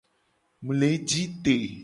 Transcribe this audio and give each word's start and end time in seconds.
Mu 0.63 0.71
le 0.79 0.89
ji 1.09 1.21
te. 1.43 1.55